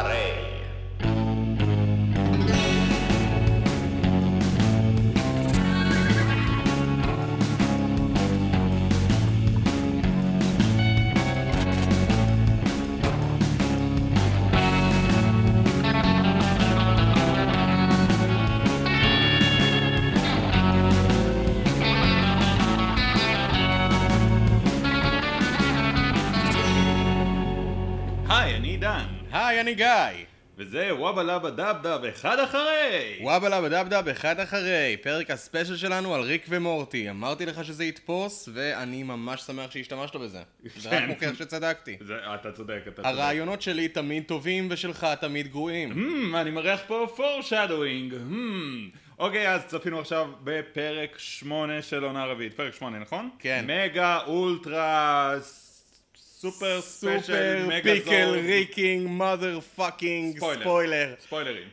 [0.00, 0.33] אחרי.
[29.54, 30.24] היי, אני גיא.
[30.56, 33.18] וזה וואבה לבה דבדב אחד אחרי!
[33.20, 37.10] וואבה לבה דבדב אחד אחרי, פרק הספיישל שלנו על ריק ומורטי.
[37.10, 40.42] אמרתי לך שזה יתפוס, ואני ממש שמח שהשתמשת בזה.
[40.76, 41.06] זה רק כן.
[41.06, 41.96] מוכיח שצדקתי.
[42.00, 43.06] זה, אתה צודק, אתה צודק.
[43.08, 45.92] הרעיונות שלי תמיד טובים ושלך תמיד גרועים.
[45.92, 48.12] Hmm, אני מריח פה foreshadowing.
[48.12, 48.98] Hmm.
[49.18, 52.54] אוקיי, אז צפינו עכשיו בפרק 8 של עונה רביעית.
[52.54, 53.30] פרק 8, נכון?
[53.38, 53.64] כן.
[53.68, 55.34] מגה אולטרה
[56.44, 58.40] Super special mega pickle.
[58.46, 60.60] ריקינג מother פאקינג ספוילר.
[60.60, 61.14] ספוילר.
[61.20, 61.68] ספוילרים.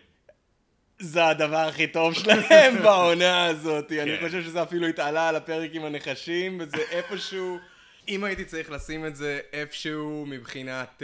[0.99, 3.91] זה הדבר הכי טוב שלהם בעונה הזאת.
[3.91, 4.25] אני כן.
[4.25, 7.59] חושב שזה אפילו התעלה על הפרק עם הנחשים, וזה איפשהו...
[8.07, 11.03] אם הייתי צריך לשים את זה איפשהו מבחינת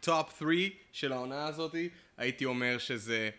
[0.00, 0.54] טופ 3
[0.92, 1.74] של העונה הזאת,
[2.18, 3.30] הייתי אומר שזה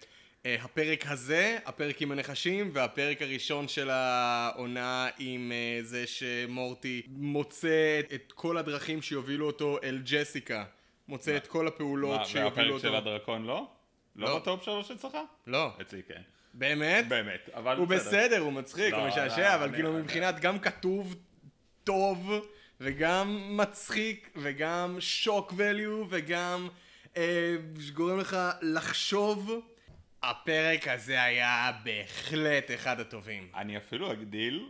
[0.46, 8.32] הפרק הזה, הפרק עם הנחשים, והפרק הראשון של העונה עם אה, זה שמורטי מוצא את-
[8.32, 10.64] כל הדרכים שיובילו אותו אל ג'סיקה.
[11.08, 12.80] מוצא את כל הפעולות מה, שיובילו והפרק אותו.
[12.80, 13.68] של הדרקון לא?
[14.16, 14.40] לא לא.
[14.40, 15.18] בטופ שלוש אצלך?
[15.48, 15.70] לא.
[15.82, 16.22] אצלי כן.
[16.54, 17.08] באמת?
[17.08, 20.60] באמת, אבל הוא בסדר, הוא מצחיק, לא, הוא לא, משעשע, אבל אני- כאילו מבחינת גם
[20.60, 21.16] כתוב
[21.84, 22.32] טוב,
[22.82, 26.68] וגם מצחיק, וגם שוק value, וגם
[27.18, 27.56] אה,
[27.94, 29.52] גורם לך לחשוב,
[30.24, 33.50] הפרק הזה היה בהחלט אחד הטובים.
[33.56, 34.70] אני אפילו אגדיל,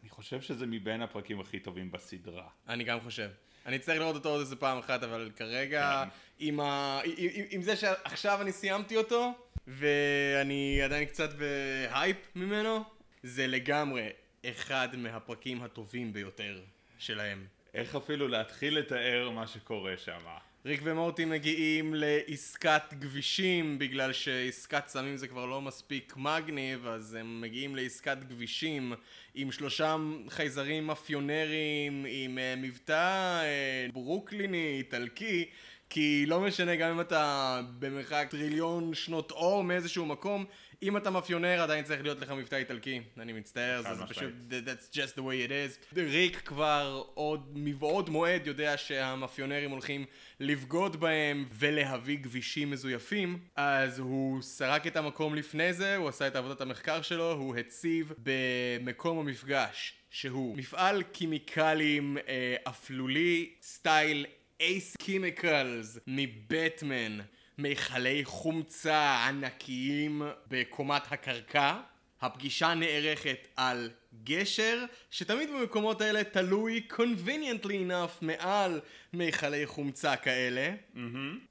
[0.00, 2.48] אני חושב שזה מבין הפרקים הכי טובים בסדרה.
[2.68, 3.30] אני גם חושב.
[3.66, 6.08] אני אצטרך לראות אותו עוד איזה פעם אחת, אבל כרגע, כן.
[6.38, 7.00] עם, ה...
[7.04, 9.32] עם, עם- עם זה שעכשיו אני סיימתי אותו,
[9.66, 12.84] ואני עדיין קצת בהייפ ממנו,
[13.22, 14.08] זה לגמרי
[14.46, 16.60] אחד מהפרקים הטובים ביותר
[16.98, 17.46] שלהם.
[17.74, 20.20] איך אפילו להתחיל לתאר מה שקורה שם.
[20.66, 27.40] ריק ומורטי מגיעים לעסקת גבישים בגלל שעסקת סמים זה כבר לא מספיק מגניב אז הם
[27.40, 28.92] מגיעים לעסקת גבישים
[29.34, 29.96] עם שלושה
[30.28, 35.44] חייזרים מאפיונרים עם אה, מבטא אה, ברוקליני, איטלקי
[35.90, 40.44] כי לא משנה גם אם אתה במרחק טריליון שנות אור מאיזשהו מקום
[40.82, 44.06] אם אתה מאפיונר עדיין צריך להיות לך מבטא איטלקי אני מצטער זה.
[44.08, 45.96] פשוט That- That's just the way it is.
[46.00, 50.04] ריק כבר עוד מבעוד מועד יודע שהמאפיונרים הולכים
[50.40, 56.36] לבגוד בהם ולהביא כבישים מזויפים, אז הוא סרק את המקום לפני זה, הוא עשה את
[56.36, 64.26] עבודת המחקר שלו, הוא הציב במקום המפגש, שהוא מפעל כימיקלים אה, אפלולי סטייל
[64.60, 67.18] Ace Chemicals מבטמן.
[67.62, 71.76] מכלי חומצה ענקיים בקומת הקרקע.
[72.20, 73.90] הפגישה נערכת על
[74.24, 78.80] גשר, שתמיד במקומות האלה תלוי conveniently enough מעל
[79.12, 80.74] מכלי חומצה כאלה.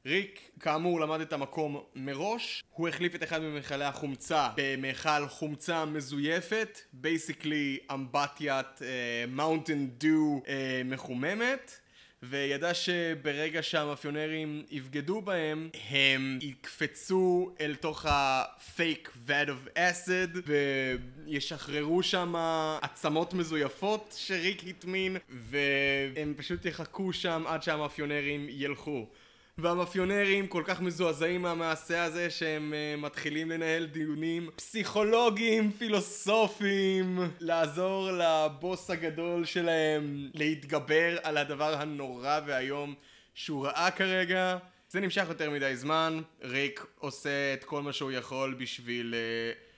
[0.05, 2.63] ריק, כאמור, למד את המקום מראש.
[2.69, 8.81] הוא החליף את אחד ממכלי החומצה במכל חומצה מזויפת, basically אמבטיית
[9.27, 10.41] מאונטן דו
[10.85, 11.79] מחוממת.
[12.23, 22.33] וידע שברגע שהמאפיונרים יבגדו בהם, הם יקפצו אל תוך ה-fake vat of acid וישחררו שם
[22.81, 29.07] עצמות מזויפות שריק הטמין והם פשוט יחכו שם עד שהמאפיונרים ילכו.
[29.57, 38.89] והמאפיונרים כל כך מזועזעים מהמעשה הזה שהם uh, מתחילים לנהל דיונים פסיכולוגיים, פילוסופיים, לעזור לבוס
[38.89, 42.93] הגדול שלהם להתגבר על הדבר הנורא והיום
[43.33, 44.57] שהוא ראה כרגע.
[44.89, 49.70] זה נמשך יותר מדי זמן, ריק עושה את כל מה שהוא יכול בשביל uh,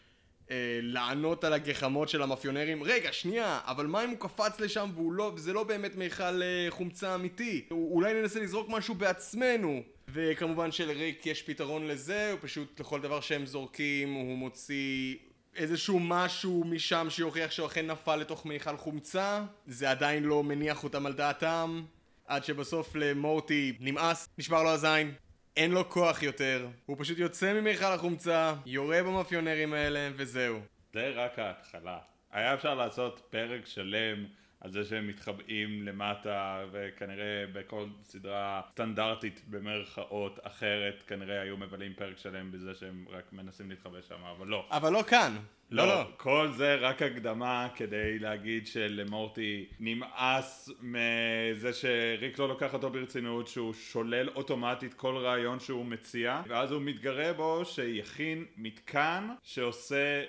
[0.48, 2.84] uh, לענות על הגחמות של המאפיונרים.
[2.84, 6.72] רגע, שנייה, אבל מה אם הוא קפץ לשם והוא לא, וזה לא באמת מיכל uh,
[6.72, 7.66] חומצה אמיתי?
[7.72, 9.84] אולי ננסה לזרוק משהו בעצמנו.
[10.08, 15.16] וכמובן שלריק יש פתרון לזה, הוא פשוט לכל דבר שהם זורקים הוא מוציא
[15.56, 19.44] איזשהו משהו משם שיוכיח שהוא אכן נפל לתוך מיכל חומצה.
[19.68, 21.84] זה עדיין לא מניח אותם על דעתם.
[22.28, 25.12] עד שבסוף למורטי נמאס, נשבר לו הזין,
[25.58, 30.60] אין לו כוח יותר, הוא פשוט יוצא ממיכל החומצה, יורה במאפיונרים האלה, וזהו.
[30.94, 31.98] זה רק ההתחלה.
[32.32, 34.26] היה אפשר לעשות פרק שלם
[34.64, 42.18] על זה שהם מתחבאים למטה, וכנראה בכל סדרה סטנדרטית במרכאות אחרת, כנראה היו מבלים פרק
[42.18, 44.66] שלם בזה שהם רק מנסים להתחבא שם, אבל לא.
[44.72, 45.36] אבל לא כאן.
[45.72, 52.90] לא, לא, כל זה רק הקדמה כדי להגיד שלמורטי נמאס מזה שריק לא לוקח אותו
[52.90, 60.24] ברצינות, שהוא שולל אוטומטית כל רעיון שהוא מציע, ואז הוא מתגרה בו שיכין מתקן שעושה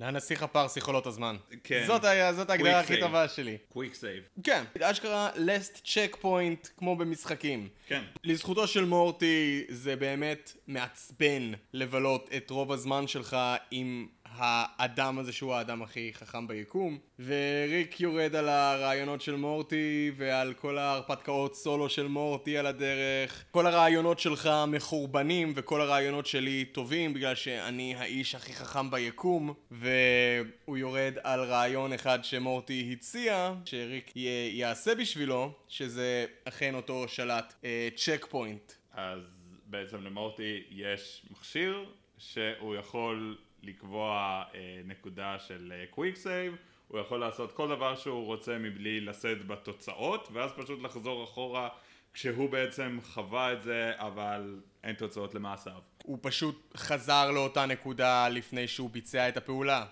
[0.00, 1.36] לנסיך הפרסי חולות הזמן.
[1.64, 1.84] כן.
[1.86, 3.00] זאת, היה, זאת ההגדרה הכי save.
[3.00, 3.58] טובה שלי.
[3.68, 4.22] quick save.
[4.44, 7.68] כן, אשכרה last checkpoint כמו במשחקים.
[7.86, 8.02] כן.
[8.24, 13.36] לזכותו של מורטי זה באמת מעצבן לבלות את רוב הזמן שלך
[13.70, 14.06] עם
[14.42, 20.78] האדם הזה שהוא האדם הכי חכם ביקום וריק יורד על הרעיונות של מורטי ועל כל
[20.78, 23.44] ההרפתקאות סולו של מורטי על הדרך.
[23.50, 30.76] כל הרעיונות שלך מחורבנים וכל הרעיונות שלי טובים בגלל שאני האיש הכי חכם ביקום והוא
[30.76, 34.20] יורד על רעיון אחד שמורטי הציע שריק י-
[34.52, 37.54] יעשה בשבילו שזה אכן אותו שלט
[37.96, 39.20] checkpoint אז
[39.66, 41.84] בעצם למורטי יש מכשיר
[42.18, 46.56] שהוא יכול לקבוע אה, נקודה של quick save,
[46.88, 51.68] הוא יכול לעשות כל דבר שהוא רוצה מבלי לשאת בתוצאות, ואז פשוט לחזור אחורה
[52.14, 55.80] כשהוא בעצם חווה את זה, אבל אין תוצאות למעשיו.
[56.02, 59.86] הוא פשוט חזר לאותה נקודה לפני שהוא ביצע את הפעולה.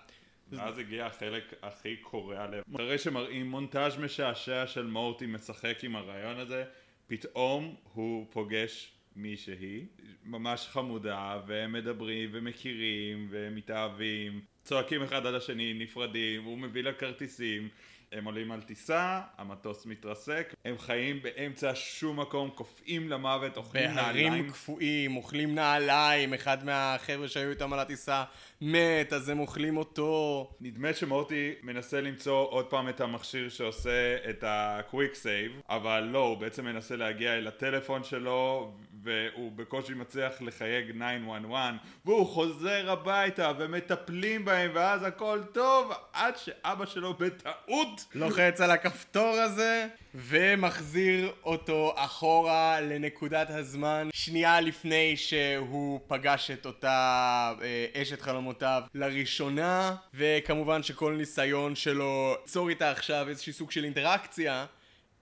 [0.51, 2.63] ואז הגיע החלק הכי קורע לב.
[2.75, 6.63] אחרי שמראים מונטאז' משעשע של מורטי משחק עם הרעיון הזה,
[7.07, 9.85] פתאום הוא פוגש מישהי,
[10.25, 17.69] ממש חמודה, והם מדברים ומכירים ומתאהבים, צועקים אחד על השני, נפרדים, הוא מביא לה כרטיסים,
[18.11, 24.27] הם עולים על טיסה, המטוס מתרסק, הם חיים באמצע שום מקום, קופאים למוות, אוכלים בהרים
[24.27, 24.49] נעליים.
[24.49, 28.23] קפואים, אוכלים נעליים, אחד מהחבר'ה שהיו איתם על הטיסה
[28.61, 30.49] מת, אז הם אוכלים אותו.
[30.61, 36.37] נדמה שמורטי מנסה למצוא עוד פעם את המכשיר שעושה את ה-Quick Save, אבל לא, הוא
[36.37, 38.71] בעצם מנסה להגיע אל הטלפון שלו,
[39.03, 41.71] והוא בקושי מצליח לחייג 911,
[42.05, 49.35] והוא חוזר הביתה, ומטפלים בהם, ואז הכל טוב, עד שאבא שלו בטעות לוחץ על הכפתור
[49.35, 58.81] הזה, ומחזיר אותו אחורה לנקודת הזמן שנייה לפני שהוא פגש את אותה אה, אשת חלומותיו
[58.95, 64.65] לראשונה, וכמובן שכל ניסיון שלו ליצור איתה עכשיו איזשהי סוג של אינטראקציה,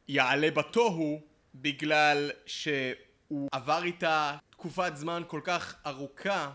[0.07, 1.21] יעלה בתוהו,
[1.55, 2.31] בגלל
[3.27, 6.51] שהוא עבר איתה תקופת זמן כל כך ארוכה,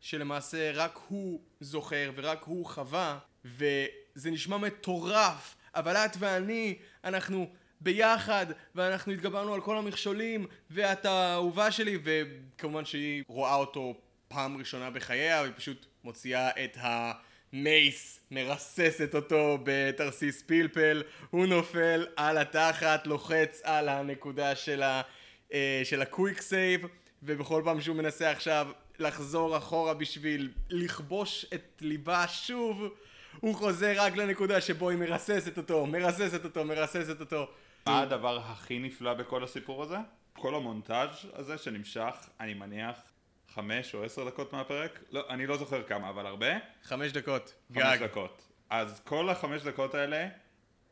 [0.00, 7.50] שלמעשה רק הוא זוכר ורק הוא חווה, וזה נשמע מטורף, אבל את ואני, אנחנו
[7.80, 13.94] ביחד, ואנחנו התגברנו על כל המכשולים, ואת האהובה שלי, וכמובן שהיא רואה אותו
[14.28, 22.38] פעם ראשונה בחייה, והיא פשוט מוציאה את המייס, מרססת אותו בתרסיס פלפל, הוא נופל על
[22.38, 25.02] התחת, לוחץ על הנקודה של ה...
[25.52, 26.86] אה, של ה quick save,
[27.22, 32.84] ובכל פעם שהוא מנסה עכשיו לחזור אחורה בשביל לכבוש את ליבה שוב,
[33.40, 37.48] הוא חוזר רק לנקודה שבו היא מרססת אותו, מרססת אותו, מרססת אותו.
[37.86, 39.96] מה הדבר הכי נפלא בכל הסיפור הזה?
[40.32, 42.96] כל המונטאז' הזה שנמשך, אני מניח,
[43.54, 45.02] חמש או עשר דקות מהפרק?
[45.10, 46.46] לא, אני לא זוכר כמה, אבל הרבה.
[46.82, 48.04] חמש דקות, חמש גג.
[48.04, 48.42] דקות.
[48.70, 50.28] אז כל החמש דקות האלה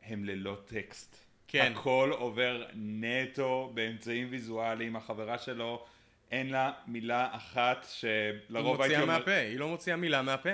[0.03, 1.24] הם ללא טקסט.
[1.47, 1.73] כן.
[1.75, 5.85] הכל עובר נטו באמצעים ויזואליים, החברה שלו
[6.31, 8.11] אין לה מילה אחת היא
[8.49, 9.17] שלרוב הייתי מוציאה אומר...
[9.19, 10.49] מהפה, היא לא מוציאה מילה מהפה.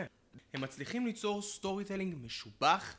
[0.54, 2.96] הם מצליחים ליצור storytelling משובח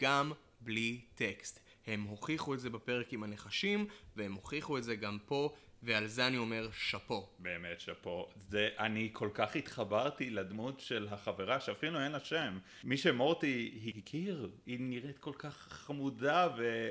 [0.00, 1.60] גם בלי טקסט.
[1.86, 3.86] הם הוכיחו את זה בפרק עם הנחשים,
[4.16, 7.28] והם הוכיחו את זה גם פה, ועל זה אני אומר שאפו.
[7.38, 8.28] באמת שאפו.
[8.36, 12.58] זה, אני כל כך התחברתי לדמות של החברה שאפילו אין לה שם.
[12.84, 16.90] מי שמורטי הכיר, היא נראית כל כך חמודה ו...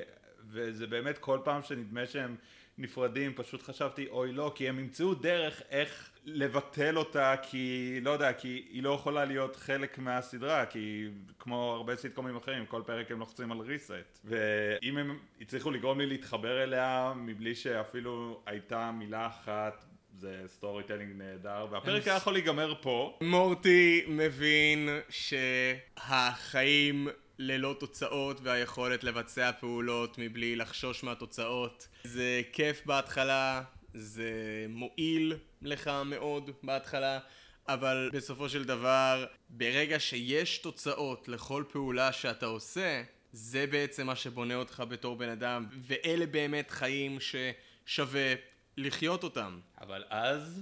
[0.52, 2.36] וזה באמת כל פעם שנדמה שהם
[2.78, 8.34] נפרדים פשוט חשבתי אוי לא כי הם ימצאו דרך איך לבטל אותה כי לא יודע
[8.34, 11.08] כי היא לא יכולה להיות חלק מהסדרה כי
[11.40, 14.20] כמו הרבה סיטקומים אחרים כל פרק הם לוחצים על reset.
[14.26, 19.86] ואם הם הצליחו לגרום לי להתחבר אליה מבלי שאפילו הייתה מילה אחת
[20.18, 21.68] זה storytelling נהדר.
[21.72, 23.18] והפרק היה יכול להיגמר פה.
[23.22, 27.08] מורטי מבין שהחיים
[27.40, 31.88] ללא תוצאות והיכולת לבצע פעולות מבלי לחשוש מהתוצאות.
[32.04, 33.64] זה כיף בהתחלה,
[33.94, 34.32] זה
[34.70, 37.20] מועיל לך מאוד בהתחלה
[37.68, 44.56] אבל בסופו של דבר ברגע שיש תוצאות לכל פעולה שאתה עושה זה בעצם מה שבונה
[44.56, 48.34] אותך בתור בן אדם ואלה באמת חיים ששווה
[48.78, 49.60] לחיות אותם.
[49.82, 50.62] אבל אז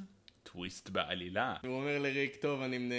[0.51, 1.55] טוויסט בעלילה.
[1.63, 2.91] הוא אומר לריק, טוב, אני...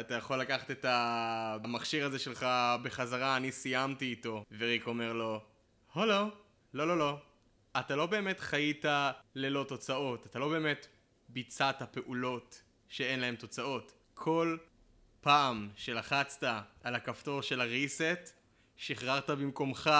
[0.00, 2.46] אתה יכול לקחת את המכשיר הזה שלך
[2.82, 4.44] בחזרה, אני סיימתי איתו.
[4.58, 5.40] וריק אומר לו,
[5.92, 6.30] הולו,
[6.74, 7.18] לא, לא, לא.
[7.80, 8.84] אתה לא באמת חיית
[9.34, 10.26] ללא תוצאות.
[10.26, 10.86] אתה לא באמת
[11.28, 13.92] ביצעת פעולות שאין להן תוצאות.
[14.14, 14.56] כל
[15.20, 16.44] פעם שלחצת
[16.82, 18.32] על הכפתור של הריסט,
[18.76, 19.90] שחררת במקומך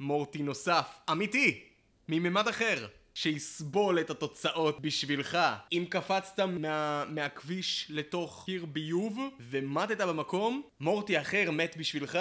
[0.00, 1.68] מורטי נוסף, אמיתי,
[2.08, 2.86] מממד אחר,
[3.22, 5.38] שיסבול את התוצאות בשבילך.
[5.72, 12.18] אם קפצת מה, מהכביש לתוך קיר ביוב ומטת במקום, מורטי אחר מת בשבילך.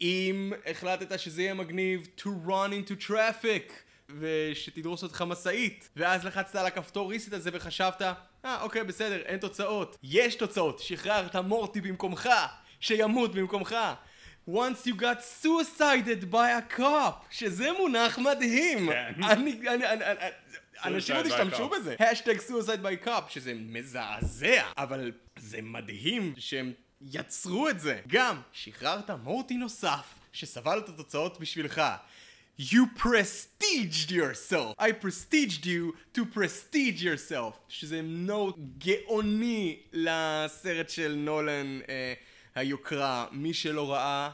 [0.00, 3.72] אם החלטת שזה יהיה מגניב to run into traffic
[4.18, 8.02] ושתדרוס אותך משאית ואז לחצת על הכפתור ריסט הזה וחשבת
[8.44, 12.28] אה אוקיי בסדר אין תוצאות יש תוצאות שחררת מורטי במקומך
[12.80, 13.76] שימות במקומך
[14.48, 19.12] once you got suicided by a cop שזה מונח מדהים כן.
[19.22, 20.30] אני, אני, אני, אני,
[20.84, 21.68] אנשים עוד השתמשו.
[21.68, 28.40] בזה השטג suicide by cop שזה מזעזע אבל זה מדהים שהם יצרו את זה גם
[28.52, 31.82] שחררת מורטי נוסף שסבל את התוצאות בשבילך
[32.58, 34.74] You prestiged yourself.
[34.78, 37.58] I prestiged you to prestige yourself.
[37.68, 42.14] שזה נוט גאוני לסרט של נולן אה,
[42.54, 43.26] היוקרה.
[43.32, 44.30] מי שלא ראה,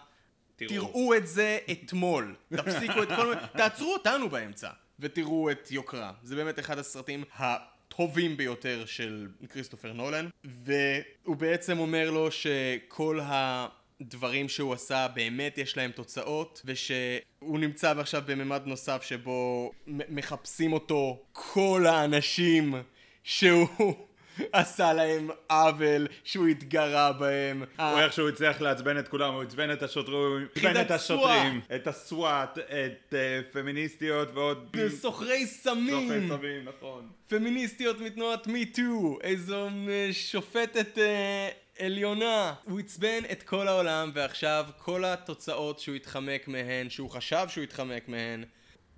[0.56, 0.70] תראו.
[0.70, 2.34] תראו את זה אתמול.
[2.56, 3.34] תפסיקו את כל...
[3.56, 4.70] תעצרו אותנו באמצע
[5.00, 6.12] ותראו את יוקרה.
[6.22, 10.28] זה באמת אחד הסרטים הטובים ביותר של כריסטופר נולן.
[10.44, 18.22] והוא בעצם אומר לו שכל הדברים שהוא עשה באמת יש להם תוצאות ושהוא נמצא עכשיו
[18.26, 22.74] בממד נוסף שבו מחפשים אותו כל האנשים
[23.22, 24.07] שהוא
[24.52, 27.62] עשה להם עוול, שהוא התגרה בהם.
[27.76, 32.58] הוא איכשהו הצליח לעצבן את כולם, הוא עצבן את השוטרים, עצבן את השוטרים, את הסוואט,
[32.58, 34.76] את אה, פמיניסטיות ועוד...
[34.88, 37.08] סוחרי סמים, סוחרי סמים, נכון.
[37.28, 42.54] פמיניסטיות מתנועת מי טו, איזו אה, שופטת אה, עליונה.
[42.64, 48.08] הוא עצבן את כל העולם ועכשיו כל התוצאות שהוא התחמק מהן, שהוא חשב שהוא התחמק
[48.08, 48.44] מהן,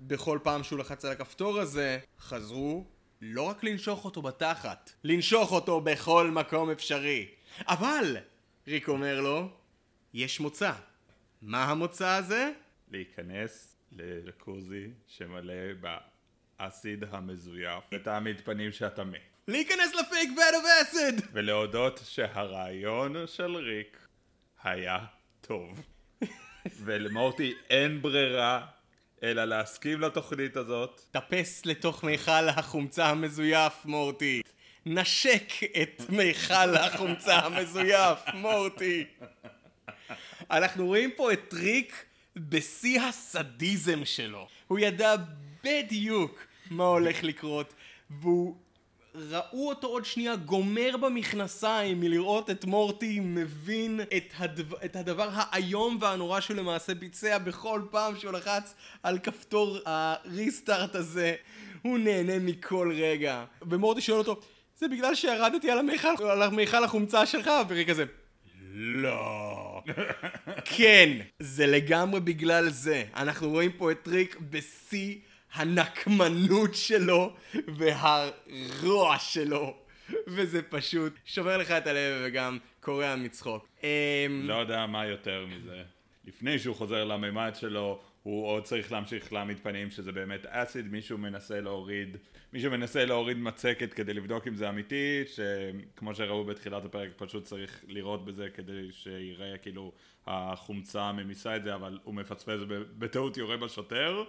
[0.01, 2.85] בכל פעם שהוא לחץ על הכפתור הזה, חזרו
[3.23, 7.29] לא רק לנשוך אותו בתחת, לנשוך אותו בכל מקום אפשרי.
[7.69, 8.17] אבל,
[8.69, 9.49] ריק אומר לו,
[10.15, 10.73] יש מוצא.
[11.43, 12.51] מה המוצא הזה?
[12.91, 15.55] להיכנס לג'קוזי שמלא
[16.59, 19.39] באסיד המזויף ותעמיד פנים שאתה מת.
[19.49, 21.21] להיכנס לפייק בד אוף אסיד!
[21.33, 24.09] ולהודות שהרעיון של ריק
[24.63, 24.99] היה
[25.41, 25.87] טוב.
[26.85, 28.67] ולמורטי אין ברירה
[29.23, 31.01] אלא להסכים לתוכנית הזאת.
[31.11, 34.43] טפס לתוך מיכל החומצה המזויף, מורטי.
[34.87, 39.05] נשק את מיכל החומצה המזויף, מורטי.
[40.51, 42.05] אנחנו רואים פה את ריק
[42.37, 44.49] בשיא הסדיזם שלו.
[44.69, 45.15] הוא ידע
[45.65, 47.75] בדיוק מה הולך לקרות,
[48.11, 48.57] והוא...
[49.15, 55.99] ראו אותו עוד שנייה גומר במכנסיים מלראות את מורטי מבין את, הדבר, את הדבר האיום
[56.01, 61.35] והנורא שהוא למעשה ביצע בכל פעם שהוא לחץ על כפתור הריסטארט הזה.
[61.83, 63.45] הוא נהנה מכל רגע.
[63.63, 64.41] ומורטי שואל אותו,
[64.79, 66.09] זה בגלל שירדתי על המיכל,
[66.73, 67.51] על החומצה שלך?
[67.69, 68.05] וריק כזה,
[68.73, 69.83] לא.
[70.77, 73.05] כן, זה לגמרי בגלל זה.
[73.17, 75.17] אנחנו רואים פה את ריק בשיא
[75.53, 77.37] הנקמנות שלו
[77.69, 79.77] והרוע שלו.
[80.27, 83.69] וזה פשוט שובר לך את הלב וגם קורע מצחוק.
[83.83, 83.89] אמ,
[84.45, 85.83] לא יודע מה יותר מזה.
[86.25, 91.19] לפני שהוא חוזר לממד שלו, הוא עוד צריך להמשיך להעמיד פנים שזה באמת אסיד, מישהו
[91.19, 92.17] מנסה להוריד,
[92.53, 97.85] מישהו מנסה להוריד מצקת כדי לבדוק אם זה אמיתי, שכמו שראו בתחילת הפרק פשוט צריך
[97.89, 99.93] לראות בזה כדי שיראה כאילו
[100.27, 104.25] החומצה ממיסה את זה, אבל הוא מפספס ובטעות יורה בשוטר.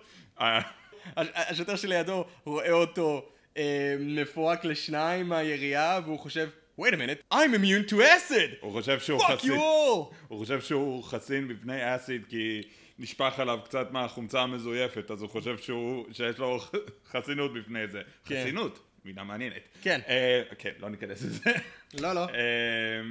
[1.17, 3.25] הש- השוטר שלידו רואה אותו
[3.57, 6.49] אה, מפורק לשניים מהירייה והוא חושב
[6.81, 10.39] wait a minute I'm immune to acid הוא חושב שהוא fuck חסין, you all הוא
[10.39, 12.61] חושב שהוא חסין בפני אסיד כי
[12.99, 16.59] נשפך עליו קצת מהחומצה המזויפת, אז הוא חושב שהוא, שיש לו
[17.11, 18.01] חסינות בפני זה.
[18.25, 18.41] כן.
[18.43, 19.67] חסינות, מילה מעניינת.
[19.81, 19.99] כן.
[20.07, 21.51] אה, כן, לא ניכנס לזה.
[21.99, 23.01] לא לא אה,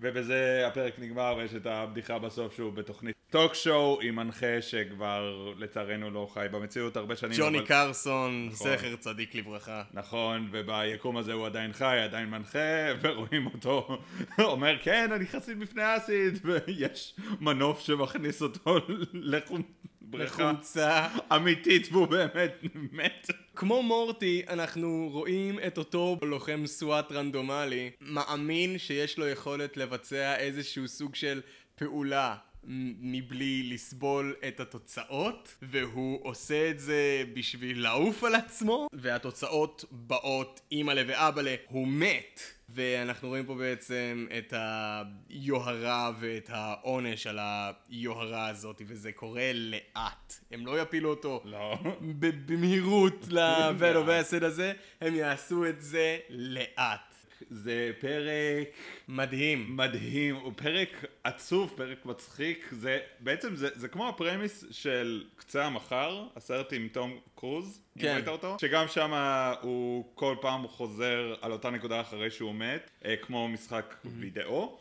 [0.00, 6.10] ובזה הפרק נגמר ויש את הבדיחה בסוף שהוא בתוכנית טוק שואו עם מנחה שכבר לצערנו
[6.10, 7.38] לא חי במציאות הרבה שנים.
[7.38, 8.76] ג'וני אבל- קרסון נכון.
[8.76, 12.58] זכר צדיק לברכה נכון, וביקום הזה הוא עדיין חי, עדיין מנחה,
[13.02, 13.98] ורואים אותו
[14.38, 18.76] אומר, כן, אני חסין בפני אסיד, ויש מנוף שמכניס אותו
[19.12, 19.62] לחום...
[20.02, 21.06] בריכה לחומצה
[21.36, 23.30] אמיתית, והוא באמת מת.
[23.56, 30.88] כמו מורטי, אנחנו רואים את אותו לוחם סוואט רנדומלי, מאמין שיש לו יכולת לבצע איזשהו
[30.88, 31.40] סוג של
[31.74, 40.60] פעולה מבלי לסבול את התוצאות, והוא עושה את זה בשביל לעוף על עצמו, והתוצאות באות
[40.72, 42.40] אימא'לה ואבא'לה, הוא מת.
[42.68, 50.34] ואנחנו רואים פה בעצם את היוהרה ואת העונש על היוהרה הזאת, וזה קורה לאט.
[50.50, 51.78] הם לא יפילו אותו לא.
[52.46, 57.09] במהירות לבלו והסד הזה, הם יעשו את זה לאט.
[57.50, 58.68] זה פרק
[59.08, 59.76] מדהים.
[59.76, 66.26] מדהים, הוא פרק עצוב, פרק מצחיק, זה בעצם זה, זה כמו הפרמיס של קצה המחר,
[66.36, 68.14] הסרט עם תום קרוז, אם כן.
[68.14, 68.56] ראית אותו?
[68.60, 69.12] שגם שם
[69.60, 74.78] הוא כל פעם חוזר על אותה נקודה אחרי שהוא מת, אה, כמו משחק וידאו,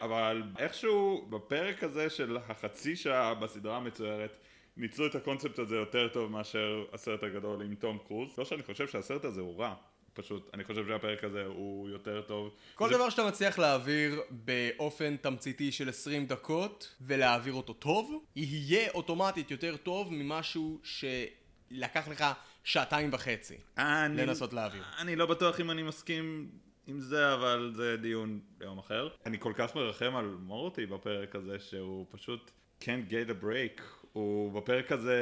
[0.00, 4.36] אבל איכשהו בפרק הזה של החצי שעה בסדרה המצוירת,
[4.76, 8.38] ניצלו את הקונספט הזה יותר טוב מאשר הסרט הגדול עם תום קרוז.
[8.38, 9.74] לא שאני חושב שהסרט הזה הוא רע,
[10.14, 12.50] פשוט אני חושב שהפרק הזה הוא יותר טוב.
[12.74, 18.90] כל זה- דבר שאתה מצליח להעביר באופן תמציתי של 20 דקות ולהעביר אותו טוב, יהיה
[18.90, 22.24] אוטומטית יותר טוב ממשהו שלקח לך
[22.64, 24.82] שעתיים וחצי אני, לנסות להעביר.
[24.98, 26.50] אני לא בטוח אם אני מסכים
[26.86, 29.08] עם זה, אבל זה דיון ליום אחר.
[29.26, 32.50] אני כל כך מרחם על מורטי בפרק הזה, שהוא פשוט
[32.82, 33.82] can't get a break.
[34.12, 35.18] הוא בפרק הזה,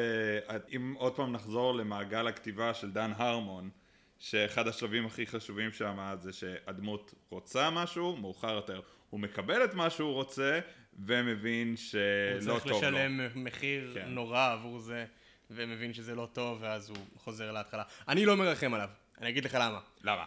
[0.76, 3.70] אם עוד פעם נחזור למעגל הכתיבה של דן הרמון,
[4.18, 9.90] שאחד השלבים הכי חשובים שם זה שהדמות רוצה משהו, מאוחר יותר הוא מקבל את מה
[9.90, 10.60] שהוא רוצה,
[11.06, 12.78] ומבין הוא שלא צריך טוב לו.
[12.78, 14.08] לשלם מחיר כן.
[14.08, 15.04] נורא עבור זה,
[15.50, 17.82] ומבין שזה לא טוב, ואז הוא חוזר להתחלה.
[18.08, 18.88] אני לא מרחם עליו,
[19.20, 19.80] אני אגיד לך למה.
[20.04, 20.24] למה?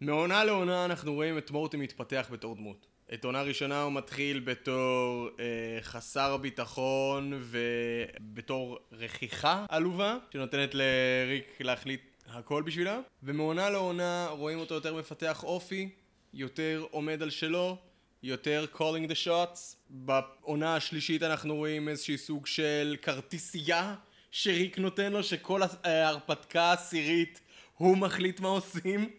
[0.00, 2.86] מעונה לעונה אנחנו רואים את מורטי מתפתח בתור דמות.
[3.14, 12.17] את עונה ראשונה הוא מתחיל בתור אה, חסר ביטחון ובתור רכיכה עלובה שנותנת לריק להחליט
[12.28, 15.88] הכל בשבילה ומעונה לעונה רואים אותו יותר מפתח אופי,
[16.34, 17.76] יותר עומד על שלו,
[18.22, 23.94] יותר calling the shots בעונה השלישית אנחנו רואים איזשהי סוג של כרטיסייה
[24.30, 27.40] שריק נותן לו שכל ההרפתקה העשירית
[27.74, 29.10] הוא מחליט מה עושים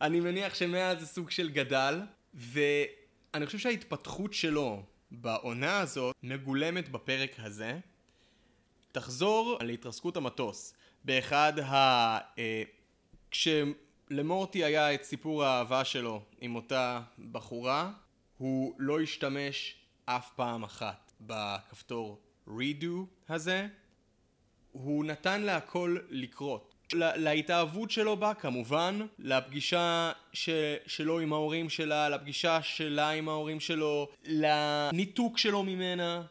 [0.00, 2.00] אני מניח שמאז זה סוג של גדל,
[2.34, 7.78] ואני חושב שההתפתחות שלו בעונה הזאת מגולמת בפרק הזה.
[8.92, 10.74] תחזור להתרסקות המטוס.
[11.04, 11.74] באחד ה...
[12.38, 12.62] אה,
[13.30, 17.00] כשלמורטי היה את סיפור האהבה שלו עם אותה
[17.32, 17.92] בחורה,
[18.38, 22.86] הוא לא השתמש אף פעם אחת בכפתור redo
[23.28, 23.66] הזה.
[24.72, 26.74] הוא נתן להכל לקרות.
[26.92, 30.50] לה- להתאהבות שלו בה כמובן, לפגישה ש...
[30.86, 36.22] שלו עם ההורים שלה, לפגישה שלה עם ההורים שלו, לניתוק שלו ממנה.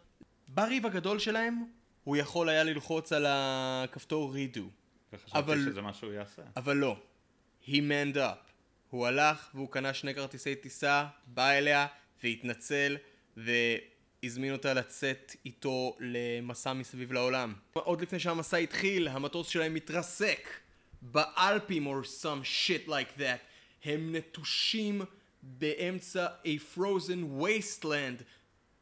[0.48, 1.66] בריב הגדול שלהם,
[2.04, 4.60] הוא יכול היה ללחוץ על הכפתור redo.
[5.14, 6.42] וחשבתי אבל- שזה מה שהוא יעשה.
[6.58, 6.98] אבל לא.
[7.66, 8.52] He manned up.
[8.90, 11.88] הוא הלך והוא קנה שני כרטיסי טיסה, בא אליה
[12.24, 12.98] והתנצל
[13.38, 17.54] והזמין אותה לצאת איתו למסע מסביב לעולם.
[17.74, 20.50] עוד לפני שהמסע התחיל, המטוס שלהם מתרסק
[21.02, 23.38] באלפים or some shit like that.
[23.84, 25.02] הם נטושים
[25.44, 28.24] באמצע a frozen wasteland.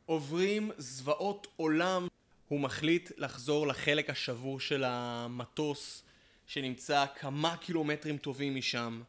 [0.05, 2.07] עוברים זוועות עולם.
[2.51, 6.03] הוא מחליט לחזור לחלק השבור של המטוס
[6.47, 9.01] שנמצא כמה קילומטרים טובים משם.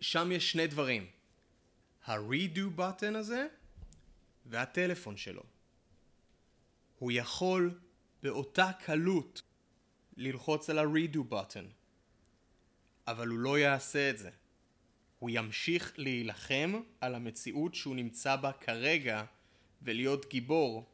[0.00, 1.06] שם יש שני דברים.
[2.06, 3.46] ה-redo button הזה
[4.46, 5.42] והטלפון שלו.
[6.98, 7.78] הוא יכול
[8.22, 9.42] באותה קלות
[10.16, 11.66] ללחוץ על ה-redo button,
[13.06, 14.30] אבל הוא לא יעשה את זה.
[15.18, 19.24] הוא ימשיך להילחם על המציאות שהוא נמצא בה כרגע
[19.82, 20.86] ולהיות גיבור,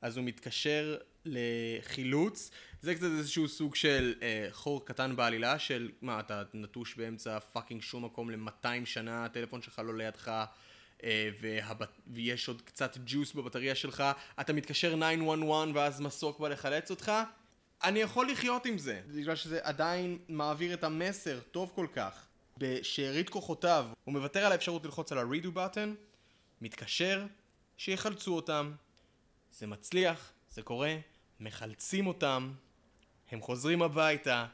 [0.00, 2.50] אז הוא מתקשר לחילוץ.
[2.82, 7.82] זה קצת איזשהו סוג של אה, חור קטן בעלילה של מה אתה נטוש באמצע fucking
[7.82, 10.44] שום מקום ל-200 שנה, הטלפון שלך לא לידך
[11.04, 11.98] אה, והבט...
[12.06, 14.04] ויש עוד קצת ג'וס בבטריה שלך,
[14.40, 17.12] אתה מתקשר 911 ואז מסוק בא לחלץ אותך.
[17.84, 22.26] אני יכול לחיות עם זה, בגלל שזה עדיין מעביר את המסר טוב כל כך.
[22.58, 25.88] בשארית כוחותיו, הוא מוותר על האפשרות ללחוץ על ה-redo button,
[26.60, 27.26] מתקשר,
[27.76, 28.72] שיחלצו אותם.
[29.52, 30.96] זה מצליח, זה קורה,
[31.40, 32.52] מחלצים אותם,
[33.30, 34.46] הם חוזרים הביתה,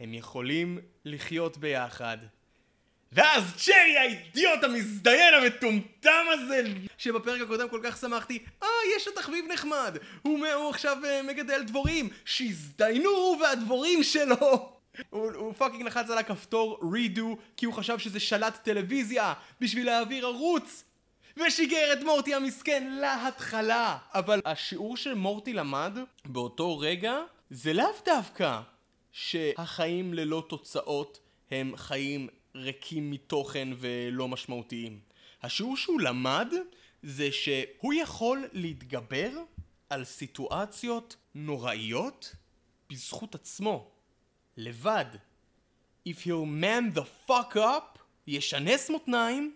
[0.00, 2.18] הם יכולים לחיות ביחד.
[3.12, 6.62] ואז צ'רי האידיוט המזדיין המטומטם הזה,
[6.98, 11.62] שבפרק הקודם כל כך שמחתי, אה, יש לו תחביב נחמד, הוא, הוא עכשיו אה, מגדל
[11.62, 14.36] דבורים, שיזדיינו הוא והדבורים שלו!
[15.10, 20.26] הוא, הוא פאקינג לחץ על הכפתור redo כי הוא חשב שזה שלט טלוויזיה בשביל להעביר
[20.26, 20.84] ערוץ
[21.36, 23.98] ושיגר את מורטי המסכן להתחלה.
[24.14, 27.18] אבל השיעור שמורטי למד באותו רגע
[27.50, 28.60] זה לאו דווקא
[29.12, 31.20] שהחיים ללא תוצאות
[31.50, 35.00] הם חיים ריקים מתוכן ולא משמעותיים.
[35.42, 36.52] השיעור שהוא למד
[37.02, 39.30] זה שהוא יכול להתגבר
[39.90, 42.34] על סיטואציות נוראיות
[42.90, 43.90] בזכות עצמו,
[44.56, 45.04] לבד.
[46.08, 49.54] If he'll man the fuck up, ישנס מותניים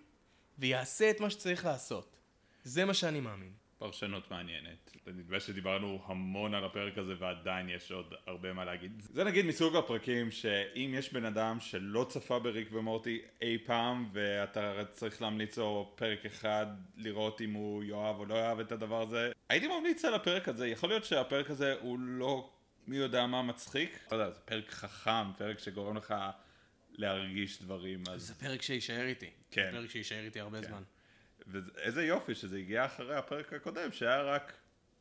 [0.61, 2.17] ויעשה את מה שצריך לעשות.
[2.65, 3.53] זה מה שאני מאמין.
[3.79, 4.97] פרשנות מעניינת.
[5.07, 9.03] נדמה שדיברנו המון על הפרק הזה ועדיין יש עוד הרבה מה להגיד.
[9.13, 14.85] זה נגיד מסוג הפרקים שאם יש בן אדם שלא צפה בריק ומורטי אי פעם ואתה
[14.93, 19.33] צריך להמליץ לו פרק אחד לראות אם הוא יאהב או לא יאהב את הדבר הזה,
[19.49, 20.69] הייתי ממליץ על הפרק הזה.
[20.69, 22.51] יכול להיות שהפרק הזה הוא לא
[22.87, 23.99] מי יודע מה מצחיק.
[24.13, 26.15] לא יודע, זה פרק חכם, פרק שגורם לך
[26.93, 28.03] להרגיש דברים.
[28.11, 28.23] אז...
[28.27, 29.31] זה פרק שיישאר איתי.
[29.51, 29.71] כן.
[29.73, 30.69] זה פרק שיישאר איתי הרבה כן.
[30.69, 30.83] זמן.
[31.47, 34.53] ואיזה יופי שזה הגיע אחרי הפרק הקודם שהיה רק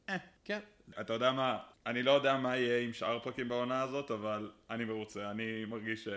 [0.10, 0.18] אה.
[0.44, 0.60] כן.
[1.02, 4.86] אתה יודע מה, אני לא יודע מה יהיה עם שאר הפרקים בעונה הזאת, אבל אני
[4.86, 5.32] מרוצה.
[5.32, 6.08] אני מרגיש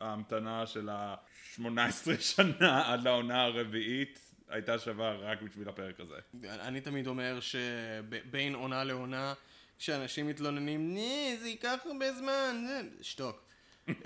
[0.00, 6.16] שההמתנה של ה-18 שנה עד לעונה הרביעית הייתה שווה רק בשביל הפרק הזה.
[6.44, 9.34] אני תמיד אומר שבין עונה לעונה,
[9.78, 12.66] כשאנשים מתלוננים, נה, זה ייקח הרבה זמן.
[13.02, 13.47] שתוק.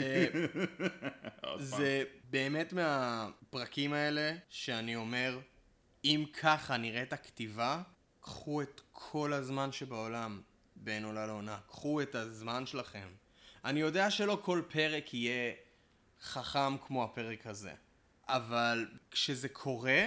[0.01, 0.27] אה.
[1.59, 5.39] זה באמת מהפרקים האלה שאני אומר,
[6.05, 7.83] אם ככה נראית הכתיבה,
[8.21, 10.41] קחו את כל הזמן שבעולם
[10.77, 11.59] בין עולה לעונה.
[11.67, 13.09] קחו את הזמן שלכם.
[13.65, 15.53] אני יודע שלא כל פרק יהיה
[16.23, 17.73] חכם כמו הפרק הזה,
[18.29, 20.05] אבל כשזה קורה,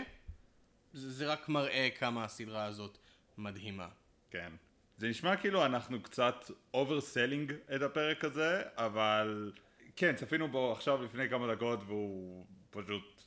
[0.94, 2.98] זה, זה רק מראה כמה הסדרה הזאת
[3.38, 3.88] מדהימה.
[4.30, 4.52] כן.
[4.98, 9.52] זה נשמע כאילו אנחנו קצת overselling את הפרק הזה, אבל
[9.96, 13.24] כן, צפינו בו עכשיו לפני כמה דקות והוא פשוט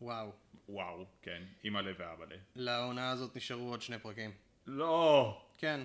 [0.00, 0.32] וואו.
[0.68, 2.36] וואו, כן, אימא'לה ואבא'לה.
[2.56, 4.30] לעונה הזאת נשארו עוד שני פרקים.
[4.66, 5.42] לא!
[5.58, 5.80] כן,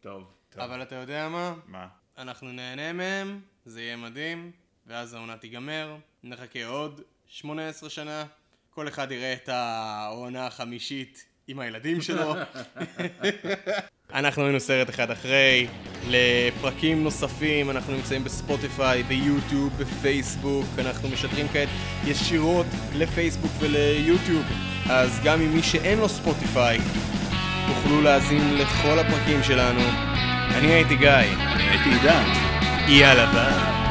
[0.00, 0.62] טוב, טוב.
[0.62, 1.54] אבל אתה יודע מה?
[1.66, 1.88] מה?
[2.18, 4.52] אנחנו נהנה מהם, זה יהיה מדהים,
[4.86, 8.24] ואז העונה תיגמר, נחכה עוד 18 שנה,
[8.70, 12.34] כל אחד יראה את העונה החמישית עם הילדים שלו.
[14.14, 15.66] אנחנו היינו סרט אחד אחרי,
[16.08, 21.68] לפרקים נוספים אנחנו נמצאים בספוטיפיי, ביוטיוב, בפייסבוק, אנחנו משדרים כעת
[22.06, 24.42] ישירות לפייסבוק וליוטיוב,
[24.90, 26.78] אז גם עם מי שאין לו ספוטיפיי,
[27.66, 29.80] תוכלו להאזין לכל הפרקים שלנו.
[30.54, 31.08] אני הייתי גיא.
[31.08, 32.24] אני הייתי עידן.
[32.88, 33.81] יאללה ביי.